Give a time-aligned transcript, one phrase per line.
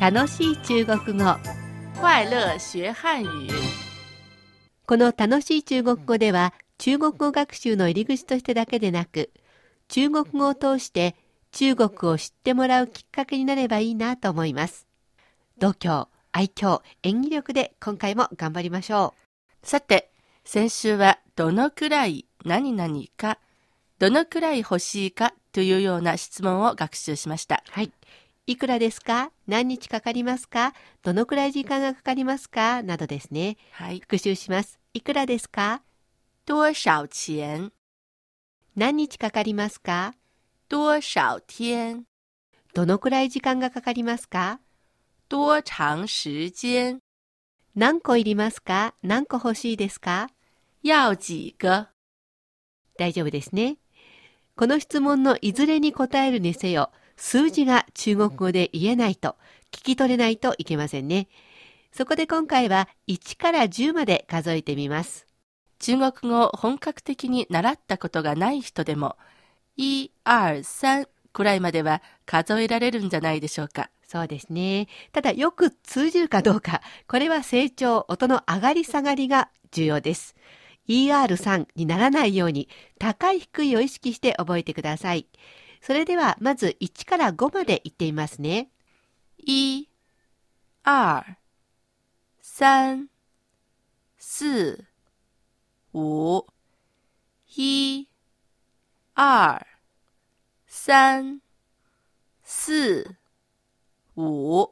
[0.00, 1.24] 楽しい中国語
[2.00, 3.48] 快乐学汉语。
[4.86, 9.30] この楽しい中国語では中国語学習の入り口としてだけでなく
[9.88, 11.16] 中国語を通して
[11.50, 14.86] 中国を知ってもらうきっかけになればいいなと思います
[15.58, 19.14] 度胸愛嬌演技力で今回も頑張りましょ
[19.62, 20.10] さて、
[20.44, 23.38] 先週はどのくらい何々か、
[23.98, 27.64] どのくらい欲しいかというような質問を学習しました。
[27.66, 27.90] うはい
[28.48, 29.32] いくらですか？
[29.48, 30.72] 何日かかりますか？
[31.02, 32.80] どのくらい時間がかかりますか？
[32.84, 33.56] などですね。
[33.72, 33.98] はい。
[33.98, 34.78] 復習します。
[34.94, 35.82] いくらですか？
[36.46, 37.72] 多少錢
[38.76, 40.14] 何日かかりますか？
[40.68, 42.04] 多少天
[42.72, 44.60] どのくらい時間がかかりますか？
[45.28, 47.00] 多長時間
[47.74, 48.94] 何個いりますか？
[49.02, 50.28] 何個欲しいですか？
[50.84, 51.88] 要幾個
[52.96, 53.78] 大丈夫ですね。
[54.54, 59.36] この質問のいずれに答えるにせよ、数字が中国語で言えないと、
[59.72, 61.28] 聞き取れないといけませんね。
[61.92, 65.26] そこで今回は1から10まで数えてみます。
[65.78, 69.16] 中国語を本格的に習ったことがない人でも、
[69.76, 73.90] 1、2、3くらいまでは数えられるんじゃないでしょうか。
[74.06, 74.88] そうですね。
[75.12, 80.34] ただよく通じるかどうか、これは成長、音の上がり下がりが重要です。
[80.88, 82.68] ER3 にならないように
[82.98, 85.26] 高い低いを意識して覚えてください。
[85.86, 88.70] それではまず1から5まで言ってみますね。
[89.46, 89.86] 1、
[90.84, 91.24] 2、
[92.42, 93.06] 3、
[94.18, 94.84] 4、
[95.94, 96.44] 5、
[97.56, 98.06] 1、
[99.14, 99.66] 2、
[100.68, 101.38] 3、
[102.44, 103.16] 4、
[104.16, 104.70] 5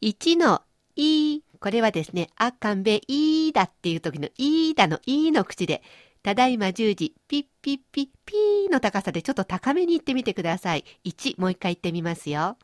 [0.00, 0.62] 1の
[0.94, 5.82] いこれはですね、あかんべいだっていう時のいだのいの口で、
[6.22, 10.84] ただいま10時、ピッピッピッピーの高さでちょっと高めに言ってみてください。
[11.04, 12.58] 1、もう一回言ってみますよ。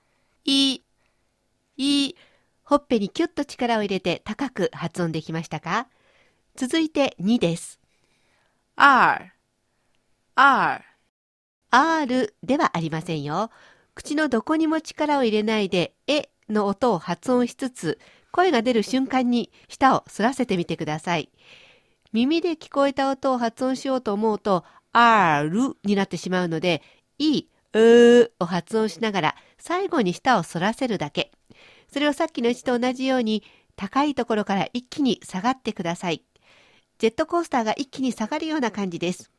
[0.45, 0.81] 1、
[1.79, 2.15] 1、
[2.65, 5.89] ほっぺにキュッと力を入れて高く発音できましたか？
[6.55, 7.81] 続いて2です。
[8.77, 9.31] 2、
[10.37, 10.81] 2、
[11.71, 13.51] R ではありませんよ。
[13.95, 17.99] 口のどこにも力を入れないで、えの音を発音しつつ、
[18.31, 21.31] 声が出る瞬間に舌をすらせてみてください。
[22.13, 26.83] 耳で聞こえた音を発音しようと思うと、R になってしまうので、
[27.19, 31.33] い、うーを発音しながら最後に舌を反らせるだけ。
[31.93, 33.43] それをさっきの位置と同じように
[33.77, 36.23] 高いところから一気に下がってください。
[36.99, 39.31] ジェットコースターが一気に下がるような感じです。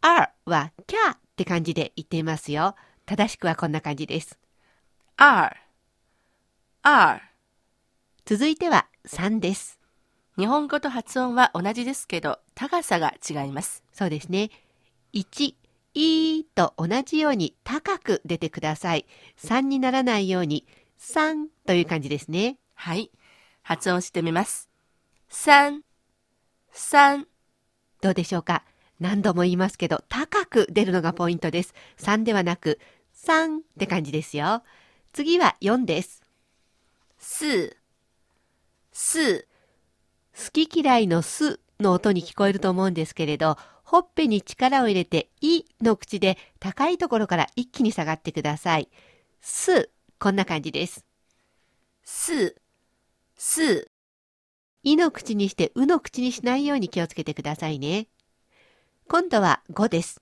[0.00, 2.74] R はキャーって感じで言っていますよ。
[3.06, 4.38] 正しくはこんな感じです。
[5.18, 5.52] 2、
[6.84, 7.20] 2
[8.24, 9.81] 続いては3です。
[10.38, 13.82] 日本語と発音は同じですけど、高さが違います。
[13.92, 14.50] そうですね。
[15.12, 15.54] 1、
[15.94, 19.06] いーと同じように高く出てください。
[19.38, 20.66] 3にならないように
[20.98, 22.56] 3という感じですね。
[22.74, 23.10] はい。
[23.62, 24.70] 発音してみます。
[25.30, 25.80] 3、
[26.72, 27.26] 3、
[28.00, 28.64] どうでしょうか？
[29.00, 31.74] 何度も言いますけど、高く出るのがポイントです。
[31.98, 32.80] 3ではなく
[33.14, 34.62] 3って感じですよ。
[35.12, 36.22] 次は4です。
[37.20, 37.76] 4、
[38.94, 39.44] 4、
[40.42, 48.88] 好き嫌いのすの音に聞こえると思うんですけれど、ほっぺに力を入れていの口で高いところから一気に下がってください。
[49.40, 51.04] す、こんな感じです。
[52.04, 52.54] 4、
[53.38, 53.86] 4、
[54.82, 58.08] いの口にしてうの口にしないように気をつけてくださいね。
[59.08, 60.20] 今度は5です。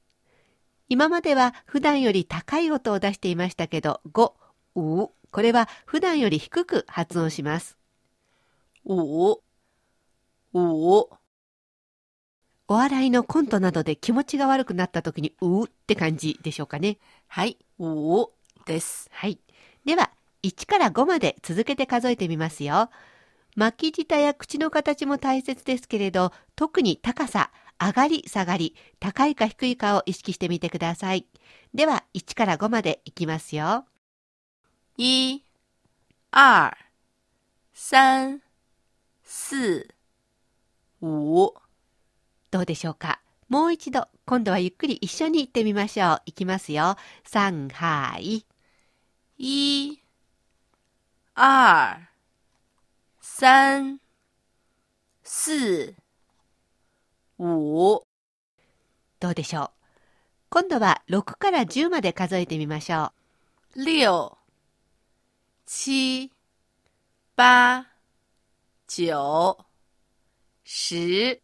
[0.91, 4.33] 今までは普段より高い音を出していましたけど、5、
[4.75, 7.79] う、これは普段より低く発音します。
[8.85, 9.50] 5、5、
[12.69, 16.99] お笑いのコントなどで気持ちが悪くなった時に、うって感じでしょうかね。
[17.27, 18.31] はい、5
[18.67, 19.09] です。
[19.13, 19.39] はい。
[19.85, 20.11] では、
[20.43, 22.91] 1から5まで続けて数えてみますよ。
[23.57, 27.51] 巻き舌や口の形も大切ですけれど、特に高さ、
[27.81, 31.27] 上がり下がり、高いか低いかを意識してみてください。
[31.75, 33.87] では、1から5までいきますよ。
[34.99, 35.41] 1、
[36.33, 36.73] 2、
[37.75, 38.41] 3、
[39.25, 40.00] 4、
[41.03, 41.55] 5、
[42.51, 43.21] どうでしょうか？
[43.49, 46.23] もう一度、今度はゆっくり一緒に言ってみましょう。
[46.27, 46.97] いきますよ。
[47.25, 48.47] 3、はい。
[49.39, 49.99] 1、
[51.35, 52.09] 2、
[53.23, 53.99] 3、
[55.25, 55.95] 4、
[57.39, 58.03] 5、
[59.19, 59.71] どうでしょう？
[60.51, 63.13] 今度は6から10まで数えてみましょ
[63.77, 63.83] う。
[63.83, 64.37] 6、
[65.67, 66.31] 7、
[67.37, 67.85] 8、
[68.89, 69.70] 9、
[70.73, 71.41] 10、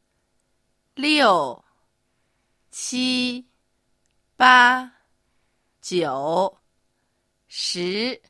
[0.94, 1.64] 六、
[2.70, 3.44] 七、
[4.38, 4.93] 八、
[5.82, 6.56] 九、
[7.49, 8.23] 十、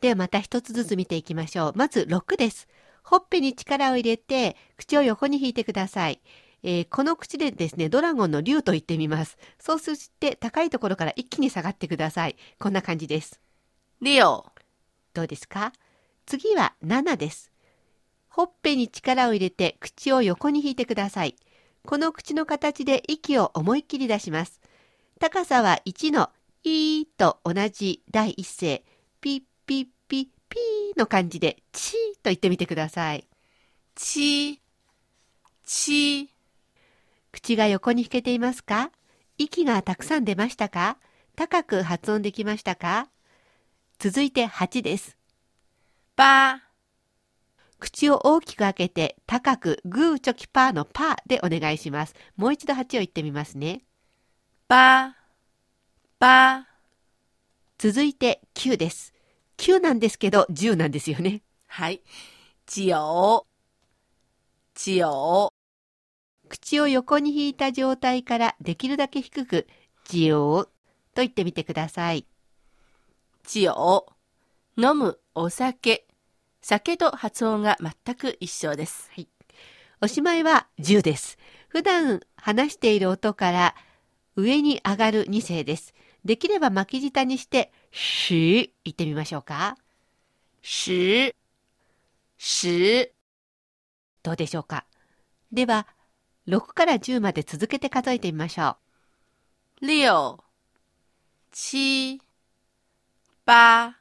[0.00, 1.72] ではまた一つずつ見ていきましょう。
[1.76, 2.66] まず6です。
[3.04, 6.20] ほっぺに力を入れて、口を横に引いてください。
[6.64, 9.38] えーこの口でですね、ドラゴンの竜と言ってみます。
[9.60, 12.34] そうして高いところから一気に下がってください。
[12.58, 13.40] こんな感じです。
[14.00, 14.50] 六、
[15.14, 15.72] どうですか？
[16.26, 17.49] 次は7です。
[18.40, 21.36] ほっぺに力を入れて口を横に引いてください。
[21.84, 24.62] この口の形で息を思いっきり出します。
[25.20, 26.30] 高さは1の
[26.64, 28.82] いーと同じ第一声、
[29.20, 33.28] ピッピッピッピーの感じでチーと言ってみてください。
[33.94, 34.58] 七、
[35.66, 36.30] 七、
[37.32, 38.90] 口が横に引けていますか？
[39.36, 40.96] 息がたくさん出ましたか？
[41.36, 43.10] 高く発音できましたか？
[43.98, 45.18] 続いて8です。
[46.16, 46.62] 八、
[47.80, 52.14] 口を大きく開けて高くグーチョキパーのパーでお願いします。
[52.36, 53.82] もう一度8を言ってみますね。
[54.68, 55.16] 八、
[56.20, 56.66] 八、
[57.78, 59.14] 続いて9です。
[59.56, 61.42] 9なんですけど10なんですよね。
[61.66, 62.02] はい。
[62.66, 62.92] 九、
[64.74, 65.50] 九、
[66.48, 69.66] 口を横に引いた状態からできるだけ低く、
[70.04, 70.70] ジオーと
[71.16, 72.26] 言ってみてください。
[73.46, 73.70] 九、
[74.76, 76.09] 飲むお酒。
[76.62, 79.10] 酒と発音が全く一緒です。
[80.00, 81.38] おしまいは10です。
[81.68, 83.74] 普段話している音から
[84.36, 85.94] 上に上がる2声です。
[86.24, 89.76] できれば巻き舌にして、しー言ってみましょうか。
[90.62, 91.34] 十、
[92.38, 93.12] 十、
[94.22, 94.84] どうでしょうか。
[95.52, 95.86] では、
[96.46, 98.76] 6から10まで続けて数えてみましょ
[99.82, 99.86] う。
[99.86, 100.38] 六、
[101.52, 102.20] 七、
[103.46, 103.96] 八、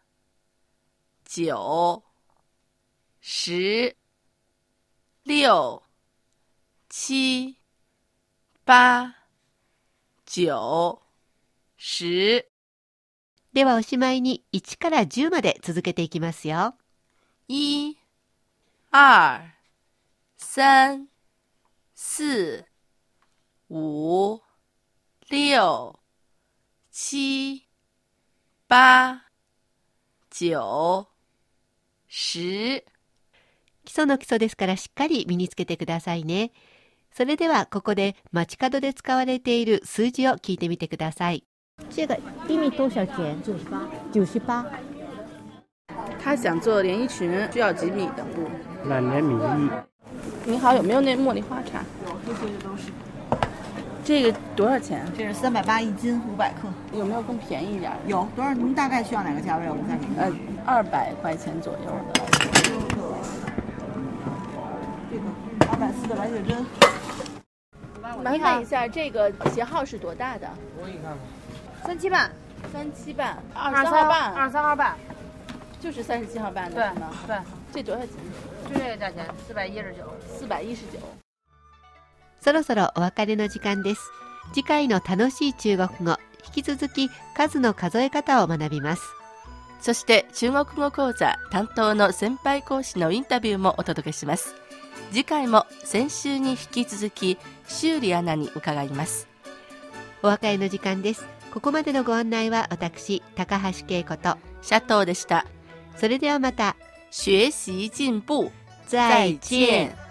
[1.26, 2.09] 九、
[3.22, 3.98] 十、
[5.26, 5.84] 六、
[6.90, 7.58] 七、
[8.66, 9.14] 八、
[10.26, 11.02] 九、
[11.78, 12.46] 十。
[13.52, 16.76] ではおしまいに1から10まで続けていきますよ。
[17.50, 17.98] 一、
[18.90, 19.54] 二、
[20.38, 21.10] 三、
[21.94, 22.64] 四、
[23.70, 24.42] 五、
[25.30, 26.00] 六、
[26.90, 27.68] 七、
[28.70, 29.22] 八、
[30.30, 31.08] 九、
[32.08, 32.99] 十。
[33.90, 36.52] 基礎の基礎ですからしっかり身につけてくださいね。
[37.12, 41.44] それではここで街角で使われている数字を聞いてみてください。
[41.90, 42.16] 这个
[42.48, 43.42] 一米多少钱？
[43.42, 43.82] 九十八？
[44.14, 44.64] 九十八？
[46.24, 48.24] 他想做连衣裙，需要几米的？
[48.36, 48.48] 布？
[48.88, 51.84] 两年米一，你好，有没有那茉莉花茶？
[54.06, 55.04] 这个多少钱？
[55.18, 56.70] 这是三百八一斤，五百克。
[56.96, 57.98] 有没有更便宜一点的？
[58.06, 58.54] 有多少？
[58.54, 59.68] 您大概需要哪个价位？
[59.68, 60.16] 我们再给您。
[60.16, 60.32] 呃，
[60.64, 62.49] 二百块钱左右的。
[66.00, 66.66] 二百四的白雪针，
[68.02, 70.48] 麻烦问一下，这个鞋号是多大的？
[71.84, 72.32] 三七半，
[72.72, 74.96] 三七半，二三号半，二十三号半，
[75.82, 77.12] 就是三十七号半的对是吗？
[77.28, 77.38] 对，
[77.74, 78.10] 这多少钱？
[78.70, 80.04] 就这个价钱，四百一十九。
[80.38, 81.00] 四百一十九。
[82.42, 84.02] そろそろお別れの時間です。
[84.54, 89.04] 次回の楽しい中国語、引き続き数の数え方を学びます。
[89.82, 94.56] そして中国語講座担当の先輩講師のインタビューもお届けします。
[95.12, 97.38] 次回も先週に引き続き
[97.68, 99.28] 修理アナに伺います。
[100.22, 101.26] お別れの時間です。
[101.54, 105.46] ここまでのご案内は私、高橋恵子と、シャトーでした。
[105.98, 106.76] それではまた、
[107.12, 108.52] 学習進步。
[108.88, 110.09] 再见。